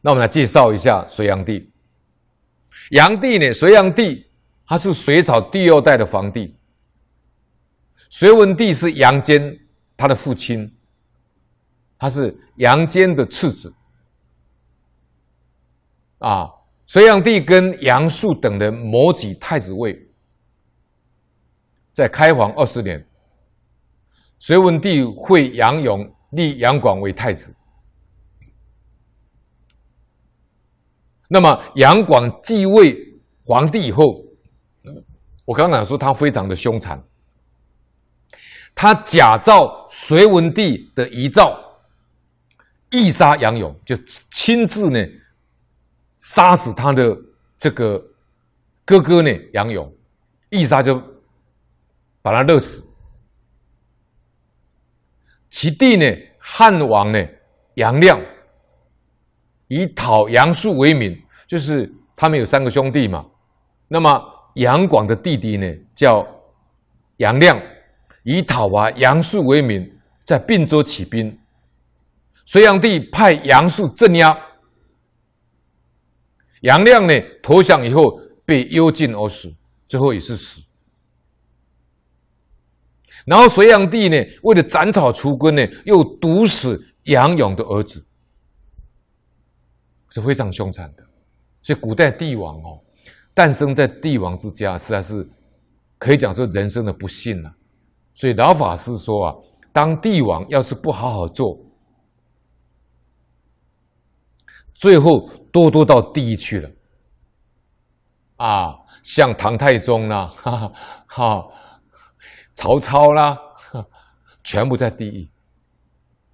[0.00, 1.70] 那我们来介绍一下隋炀帝。
[2.90, 4.26] 炀帝呢，隋炀帝
[4.66, 6.56] 他是隋朝第二代的皇帝。
[8.08, 9.56] 隋文帝是杨坚
[9.96, 10.68] 他的父亲，
[11.98, 13.72] 他是杨坚的次子。
[16.18, 16.50] 啊，
[16.86, 19.96] 隋炀帝跟杨素等人谋取太子位，
[21.92, 23.06] 在开皇二十年，
[24.38, 27.54] 隋文帝废杨勇，立杨广为太子。
[31.32, 32.96] 那么杨广继位
[33.44, 34.20] 皇帝以后，
[35.44, 37.00] 我刚刚说他非常的凶残，
[38.74, 41.56] 他假造隋文帝的遗诏，
[42.90, 43.96] 縊杀杨勇，就
[44.28, 44.98] 亲自呢
[46.16, 47.16] 杀死他的
[47.56, 48.04] 这个
[48.84, 49.94] 哥哥呢杨勇，
[50.48, 51.00] 一杀就
[52.22, 52.84] 把他勒死。
[55.48, 56.04] 其弟呢
[56.40, 57.24] 汉王呢
[57.74, 58.20] 杨亮。
[59.70, 61.16] 以讨杨素为名，
[61.46, 63.24] 就是他们有三个兄弟嘛。
[63.86, 64.20] 那么
[64.54, 66.26] 杨广的弟弟呢，叫
[67.18, 67.56] 杨亮，
[68.24, 69.88] 以讨伐杨素为名，
[70.24, 71.38] 在并州起兵。
[72.44, 74.36] 隋炀帝派杨素镇压，
[76.62, 79.54] 杨亮呢投降以后被幽禁而死，
[79.86, 80.60] 最后也是死。
[83.24, 88.04] 然后隋炀帝呢，为了斩草除根呢，又毒死杨勇的儿子。
[90.10, 91.04] 是非常凶残的，
[91.62, 92.80] 所以古代帝王哦，
[93.32, 95.28] 诞生在帝王之家，实在是
[95.98, 97.54] 可以讲说人生的不幸了。
[98.12, 99.36] 所以老法师说啊，
[99.72, 101.56] 当帝王要是不好好做，
[104.74, 106.70] 最后多多到地狱去了。
[108.36, 110.72] 啊，像唐太宗啦，哈哈，
[111.06, 111.48] 哈，
[112.52, 113.38] 曹操啦，
[114.42, 115.30] 全部在地狱。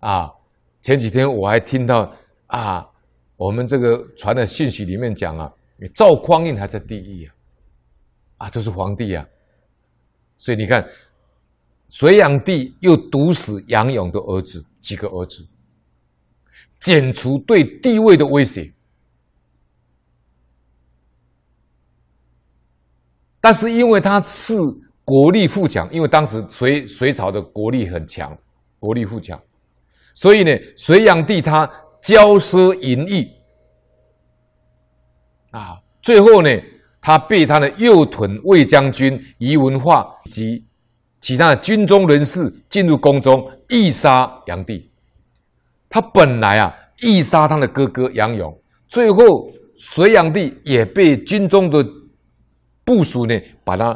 [0.00, 0.32] 啊，
[0.80, 2.10] 前几天我还听到
[2.46, 2.88] 啊。
[3.36, 5.52] 我们这个传的信息里面讲啊，
[5.94, 7.34] 赵匡胤还在第一啊，
[8.38, 9.28] 啊，都是皇帝啊，
[10.38, 10.88] 所以你看，
[11.90, 15.46] 隋炀帝又毒死杨勇的儿子几个儿子，
[16.80, 18.72] 剪除对帝位的威胁，
[23.38, 24.54] 但是因为他是
[25.04, 28.34] 国力富强，因为当时隋隋朝的国力很强，
[28.78, 29.38] 国力富强，
[30.14, 31.70] 所以呢，隋炀帝他。
[32.06, 33.28] 骄奢淫逸
[35.50, 35.82] 啊！
[36.00, 36.48] 最后呢，
[37.00, 40.64] 他被他的右屯卫将军于文化及
[41.18, 44.88] 其他的军中人士进入宫中，縊杀炀帝。
[45.88, 48.56] 他本来啊，縊杀他的哥哥杨勇，
[48.86, 51.84] 最后隋炀帝也被军中的
[52.84, 53.92] 部属呢，把他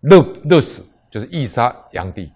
[0.00, 2.32] 勒勒死，就是縊杀炀帝。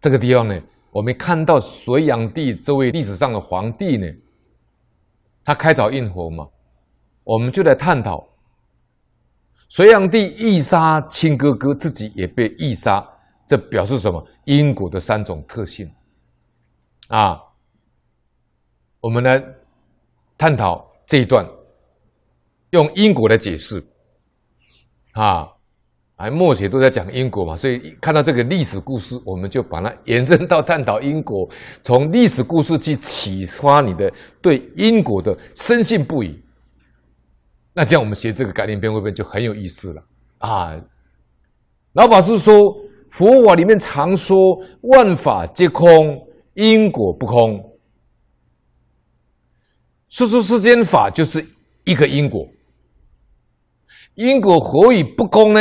[0.00, 0.56] 这个地方呢。
[0.90, 4.06] 我们看到隋炀帝这位历史上的皇帝呢，
[5.44, 6.48] 他开凿运火嘛，
[7.24, 8.26] 我们就来探讨
[9.68, 13.08] 隋炀帝縊杀亲哥哥，自己也被縊杀，
[13.46, 14.26] 这表示什么？
[14.44, 15.88] 因果的三种特性
[17.08, 17.40] 啊！
[19.00, 19.42] 我们来
[20.36, 21.48] 探讨这一段，
[22.70, 23.82] 用因果来解释
[25.12, 25.48] 啊。
[26.20, 31.48] 哎，默写都在讲因果嘛，所以看到这个历史故事，我们就把它延伸到探讨因果，
[31.82, 36.38] 从历史故事去启发你的对因果的深信不疑。
[37.72, 40.02] 那这样我们学这个概念篇会不会就很有意思了
[40.38, 40.78] 啊？
[41.94, 42.54] 老法师说，
[43.08, 44.36] 佛法里面常说
[44.82, 45.88] 万法皆空，
[46.52, 47.64] 因果不空。
[50.10, 51.42] 说出世间法就是
[51.84, 52.46] 一个因果，
[54.16, 55.60] 因果何以不空呢？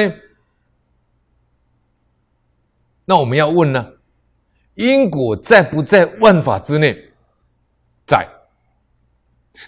[3.10, 3.94] 那我们要问呢？
[4.76, 6.96] 因果在不在万法之内？
[8.06, 8.30] 在。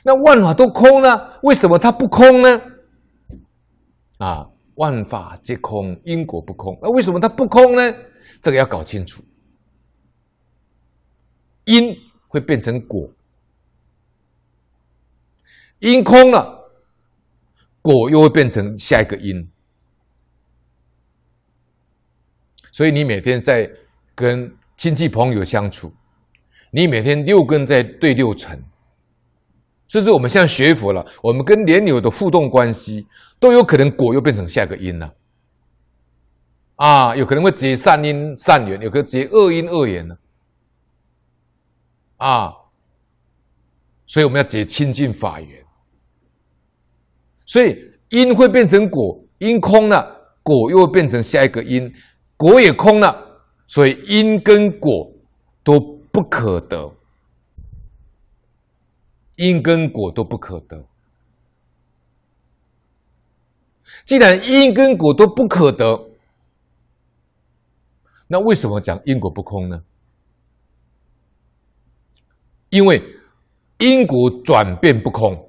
[0.03, 2.61] 那万法都空了，为什么它不空呢？
[4.19, 6.77] 啊，万法皆空，因果不空。
[6.83, 7.81] 那为什么它不空呢？
[8.39, 9.23] 这个要搞清楚。
[11.63, 11.97] 因
[12.27, 13.09] 会变成果，
[15.79, 16.71] 因空了，
[17.81, 19.49] 果又会变成下一个因。
[22.71, 23.69] 所以你每天在
[24.15, 25.91] 跟亲戚朋友相处，
[26.71, 28.63] 你每天六根在对六尘，
[29.89, 33.05] 甚至我们现在学佛了，我们跟莲友的互动关系
[33.39, 35.13] 都有可能果又变成下一个因了，
[36.75, 40.17] 啊，有可能会结善因善缘，有可能结恶因恶缘呢，
[42.17, 42.53] 啊，
[44.07, 45.63] 所以我们要结清净法缘，
[47.45, 47.77] 所以
[48.09, 51.93] 因会变成果，因空了，果又会变成下一个因。
[52.41, 55.13] 果也空了，所以因跟果
[55.63, 55.79] 都
[56.11, 56.91] 不可得。
[59.35, 60.83] 因跟果都不可得。
[64.05, 66.09] 既然因跟果都不可得，
[68.27, 69.83] 那为什么讲因果不空呢？
[72.69, 73.03] 因为
[73.77, 75.47] 因果转变不空，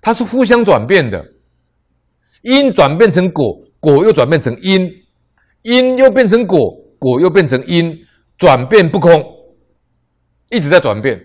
[0.00, 1.32] 它是互相转变的。
[2.42, 5.01] 因转变成果，果又转变成因，
[5.62, 7.98] 因又变成果，果又变成因，
[8.36, 9.24] 转变不空，
[10.50, 11.20] 一直在转变。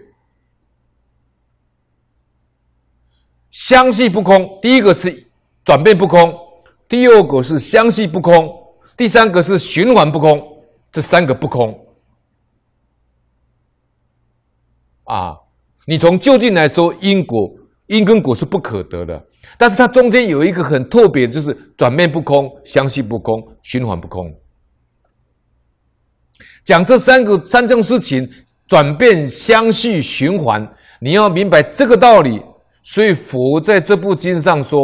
[3.52, 5.28] 相续不空，第一个是
[5.66, 6.34] 转变不空，
[6.88, 8.48] 第二个是相续不空，
[8.96, 10.40] 第三个是循环不空，
[10.92, 11.86] 这三个不空。
[15.06, 15.38] 啊，
[15.88, 17.50] 你从究竟来说，因果
[17.88, 19.26] 因跟果是不可得的，
[19.58, 24.26] 但是它中间有一个很特别，就是转变不空、相续不空、循环不空。
[26.66, 28.28] 讲这三个三件事情，
[28.68, 30.68] 转变、相续、循环，
[31.00, 32.42] 你要明白这个道理。
[32.84, 34.80] 所以佛在这部经上说，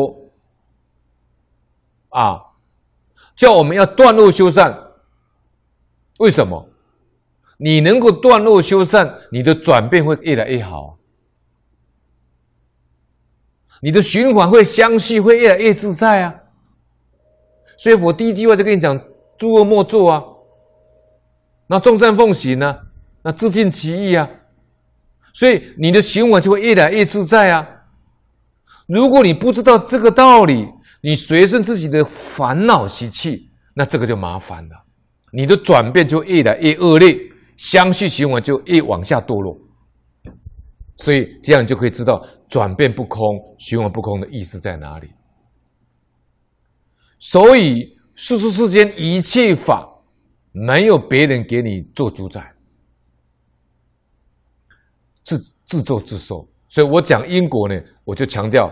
[2.09, 2.37] 啊，
[3.35, 4.77] 叫我们要断恶修善。
[6.19, 6.69] 为什么？
[7.57, 10.97] 你能够断恶修善，你的转变会越来越好，
[13.81, 16.33] 你的循环会相续，会越来越自在啊。
[17.77, 18.99] 所以我第一句话就跟你讲：
[19.37, 20.23] 诸恶莫作啊，
[21.67, 22.75] 那众善奉行呢、
[23.23, 24.29] 那自尽其意啊。
[25.33, 27.67] 所以你的循环就会越来越自在啊。
[28.87, 30.67] 如果你不知道这个道理，
[31.01, 34.75] 你随顺自己的烦恼习气，那这个就麻烦了，
[35.31, 37.17] 你的转变就越来越恶劣。
[37.55, 39.55] 相续循环就越往下堕落，
[40.95, 43.19] 所以这样就可以知道转变不空、
[43.57, 45.11] 循环不空的意思在哪里。
[47.19, 49.87] 所以世出世间一切法，
[50.51, 52.53] 没有别人给你做主宰，
[55.23, 56.47] 自自作自受。
[56.67, 58.71] 所以我讲因果呢，我就强调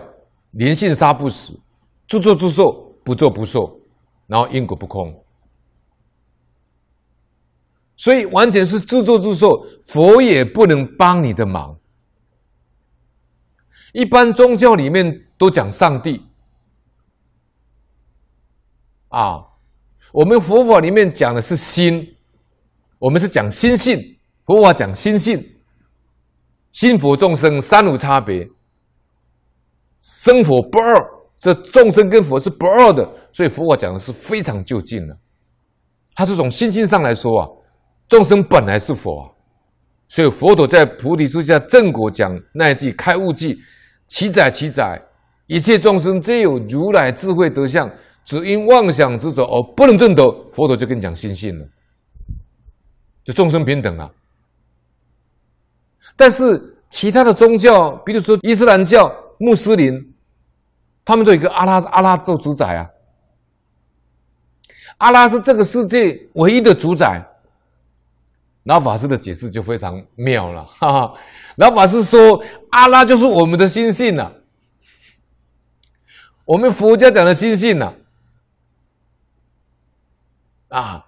[0.52, 1.58] 灵性杀不死，
[2.08, 2.64] 自作自受，
[3.04, 3.80] 不作不受，
[4.26, 5.24] 然后因果不空。
[7.96, 9.48] 所以完全是自作自受，
[9.84, 11.78] 佛也不能帮你的忙。
[13.92, 16.26] 一般宗教里面都讲上帝，
[19.08, 19.40] 啊，
[20.12, 22.16] 我们佛法里面讲的是心，
[22.98, 23.98] 我们是讲心性，
[24.44, 25.42] 佛法讲心性，
[26.72, 28.48] 心佛众生三无差别，
[30.00, 30.94] 生佛不二，
[31.38, 35.16] 这众生跟佛是不二的，所以佛法讲的是非常就近的，
[36.14, 37.48] 它是从心性上来说啊。
[38.08, 39.34] 众生本来是佛，
[40.06, 43.56] 所以佛陀在菩提树下正果讲那一句开悟偈
[44.12, 45.00] ：“其载其载，
[45.46, 47.90] 一切众生皆有如来智慧德相，
[48.26, 50.22] 只因妄想执着而不能证得。”
[50.52, 51.66] 佛陀就跟你讲心性了，
[53.24, 54.12] 就众生平等了。
[56.14, 59.98] 但是其他的宗教，比如说伊斯兰教、穆斯林，
[61.06, 62.86] 他们都有一个阿拉，阿拉做主宰啊。
[64.98, 67.26] 阿拉是这个世界唯一的主宰。
[68.64, 71.14] 老法师的解释就非常妙了，哈哈！
[71.62, 74.32] 老法师说，阿拉就是我们的心性呐，
[76.44, 77.94] 我们佛家讲的心性呐，
[80.70, 81.06] 啊，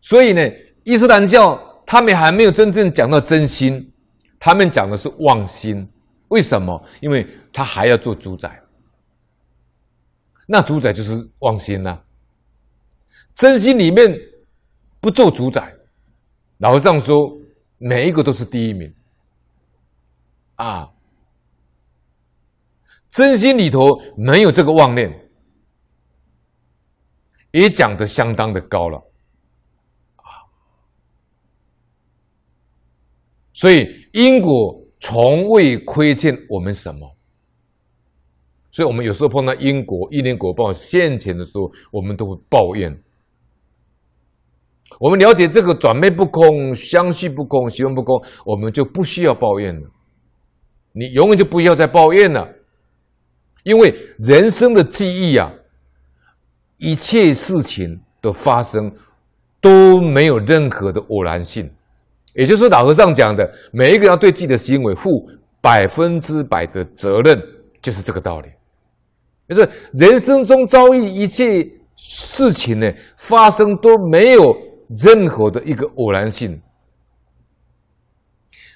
[0.00, 0.42] 所以呢，
[0.82, 1.56] 伊斯兰教
[1.86, 3.92] 他们还没有真正讲到真心，
[4.40, 5.88] 他们讲的是妄心。
[6.28, 6.84] 为什么？
[7.00, 8.60] 因为他还要做主宰，
[10.48, 11.96] 那主宰就是妄心呐，
[13.36, 14.18] 真心里面。
[15.00, 15.70] 不做主宰，
[16.56, 17.30] 老和尚说，
[17.78, 18.94] 每一个都是第一名，
[20.54, 20.90] 啊，
[23.10, 25.12] 真心里头没有这个妄念，
[27.50, 28.98] 也讲得相当的高了，
[30.16, 30.24] 啊，
[33.52, 37.16] 所以因果从未亏欠我们什么，
[38.70, 43.03] 所以我们有时候碰到因果因缘果报现前的时候，我们都会抱怨。
[45.00, 49.82] 我们了解这个转变不空、相续不空、循环不空，我们就不需要抱怨了。
[50.92, 52.48] 你永远就不要再抱怨了，
[53.64, 55.50] 因为人生的记忆啊，
[56.76, 58.92] 一切事情的发生
[59.60, 61.68] 都没有任何的偶然性。
[62.34, 65.10] 也就是老和尚讲的，每一个人要对自己的行为负
[65.60, 67.42] 百分之百的责任，
[67.82, 68.48] 就是这个道理。
[69.48, 74.54] 就是人生中遭遇一切事情呢，发生都没有。
[74.96, 76.60] 任何的一个偶然性，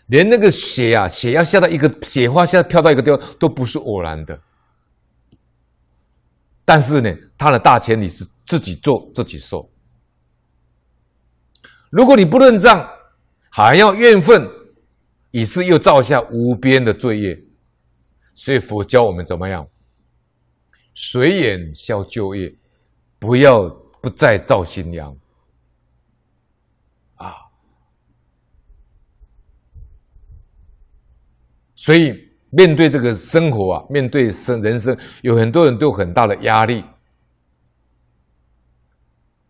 [0.06, 4.40] 连那个血啊，血要下到一个雪花下飘到一个地方，都不是偶然的。
[6.64, 9.70] 但是呢，它的大前提是自己做自己受。
[11.90, 12.88] 如果你不认账，
[13.48, 14.46] 还要怨愤，
[15.30, 17.42] 以是又造下无边的罪业。
[18.34, 19.66] 所以佛教我们怎么样？
[20.94, 22.54] 随缘消旧业，
[23.18, 23.68] 不要
[24.00, 25.16] 不再造新殃
[31.78, 32.12] 所以
[32.50, 36.84] 面对这个生活啊，面对生人生，有很多人都有很大的压力。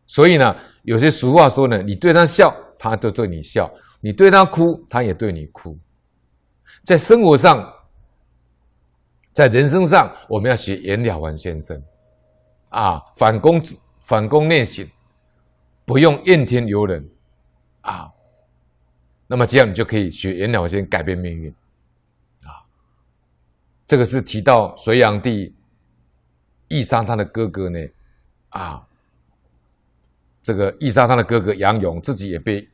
[0.07, 3.65] 所以呢，有些俗话说呢，你对他笑，他都对你笑；
[4.03, 5.77] 你对他哭，他也对你哭。
[6.85, 7.75] 在生活上。
[9.35, 11.81] 在人生上，我们要学颜了凡先生，
[12.71, 14.85] 啊，反躬反躬内省，
[15.85, 17.09] 不用怨天尤人，
[17.83, 18.11] 啊，
[19.29, 21.55] 那么这样你就可以学颜了凡先生改变命运，
[23.88, 25.52] 这个是提到隋炀帝
[26.68, 27.78] 义杀他的哥哥呢，
[28.50, 28.87] 啊，
[30.42, 32.68] 这个义杀他的哥哥杨勇，自己也被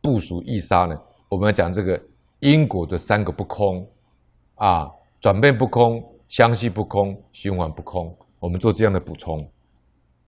[0.00, 0.98] 部署义杀呢。
[1.28, 2.02] 我们要讲这个
[2.38, 3.88] 因果的三个不空，
[4.56, 4.90] 啊。
[5.20, 8.14] 转变不空，相续不空，循环不空。
[8.38, 9.50] 我们做这样的补充。